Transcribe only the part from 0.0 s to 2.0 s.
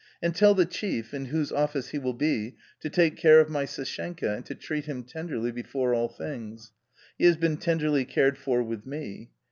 And tell the chief, in whose office he